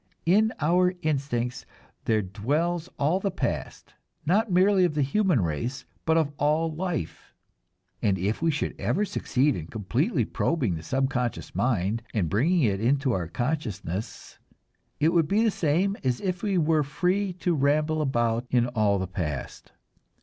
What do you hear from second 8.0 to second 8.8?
and if we should